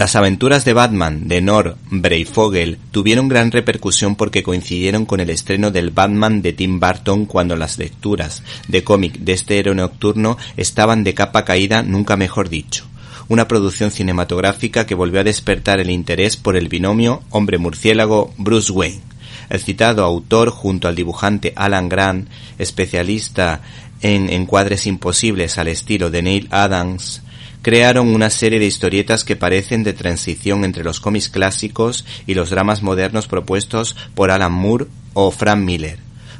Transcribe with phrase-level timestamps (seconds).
[0.00, 5.70] Las aventuras de Batman de Nor Breyfogle tuvieron gran repercusión porque coincidieron con el estreno
[5.70, 11.04] del Batman de Tim Burton cuando las lecturas de cómic de este héroe nocturno estaban
[11.04, 12.86] de capa caída, nunca mejor dicho.
[13.28, 18.72] Una producción cinematográfica que volvió a despertar el interés por el binomio hombre murciélago Bruce
[18.72, 19.02] Wayne.
[19.50, 22.26] El citado autor, junto al dibujante Alan Grant,
[22.58, 23.60] especialista
[24.00, 27.20] en encuadres imposibles al estilo de Neil Adams,
[27.62, 32.50] crearon una serie de historietas que parecen de transición entre los cómics clásicos y los
[32.50, 35.98] dramas modernos propuestos por Alan Moore o Frank Miller,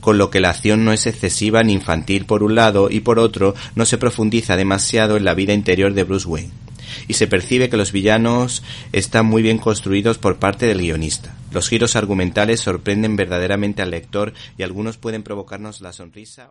[0.00, 3.18] con lo que la acción no es excesiva ni infantil por un lado y por
[3.18, 6.52] otro no se profundiza demasiado en la vida interior de Bruce Wayne.
[7.08, 11.34] Y se percibe que los villanos están muy bien construidos por parte del guionista.
[11.50, 16.50] Los giros argumentales sorprenden verdaderamente al lector y algunos pueden provocarnos la sonrisa.